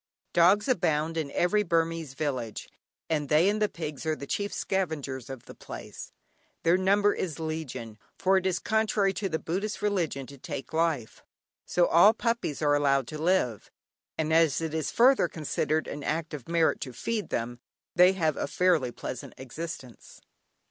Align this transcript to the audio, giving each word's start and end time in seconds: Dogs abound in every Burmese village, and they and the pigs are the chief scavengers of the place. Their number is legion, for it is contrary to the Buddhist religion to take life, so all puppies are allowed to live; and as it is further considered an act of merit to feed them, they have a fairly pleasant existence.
Dogs 0.33 0.67
abound 0.67 1.15
in 1.15 1.29
every 1.29 1.61
Burmese 1.61 2.15
village, 2.15 2.67
and 3.07 3.29
they 3.29 3.47
and 3.47 3.61
the 3.61 3.69
pigs 3.69 4.03
are 4.03 4.15
the 4.15 4.25
chief 4.25 4.51
scavengers 4.51 5.29
of 5.29 5.45
the 5.45 5.53
place. 5.53 6.11
Their 6.63 6.75
number 6.75 7.13
is 7.13 7.37
legion, 7.39 7.99
for 8.17 8.35
it 8.37 8.47
is 8.47 8.57
contrary 8.57 9.13
to 9.13 9.29
the 9.29 9.37
Buddhist 9.37 9.79
religion 9.79 10.25
to 10.25 10.39
take 10.39 10.73
life, 10.73 11.21
so 11.67 11.85
all 11.85 12.13
puppies 12.15 12.63
are 12.63 12.73
allowed 12.73 13.05
to 13.09 13.21
live; 13.21 13.69
and 14.17 14.33
as 14.33 14.59
it 14.59 14.73
is 14.73 14.89
further 14.89 15.27
considered 15.27 15.85
an 15.87 16.01
act 16.03 16.33
of 16.33 16.49
merit 16.49 16.81
to 16.81 16.93
feed 16.93 17.29
them, 17.29 17.59
they 17.95 18.13
have 18.13 18.37
a 18.37 18.47
fairly 18.47 18.91
pleasant 18.91 19.35
existence. 19.37 20.19